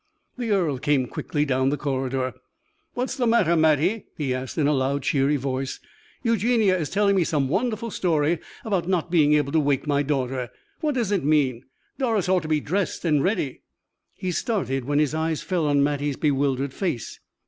[0.35, 2.33] The earl came quickly down the corridor.
[2.95, 5.79] "What is the matter, Mattie?" he asked, in a loud, cheery voice.
[6.23, 10.49] "Eugenie is telling me some wonderful story about not being able to wake my daughter.
[10.79, 11.65] What does it mean?
[11.99, 13.61] Doris ought to be dressed and ready."
[14.15, 17.19] He started when his eyes fell on Mattie's bewildered face.